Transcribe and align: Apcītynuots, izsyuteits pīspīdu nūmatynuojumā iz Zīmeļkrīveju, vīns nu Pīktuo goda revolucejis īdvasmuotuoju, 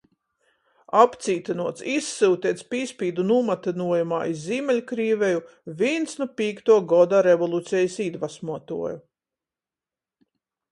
Apcītynuots, 0.99 1.83
izsyuteits 1.95 2.65
pīspīdu 2.71 3.25
nūmatynuojumā 3.33 4.23
iz 4.31 4.41
Zīmeļkrīveju, 4.47 5.45
vīns 5.83 6.19
nu 6.23 6.29
Pīktuo 6.41 6.81
goda 6.95 7.23
revolucejis 7.31 8.03
īdvasmuotuoju, 8.09 9.01